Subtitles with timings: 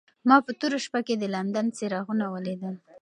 [0.27, 2.75] ما په توره شپه کې د لندن څراغونه ولیدل.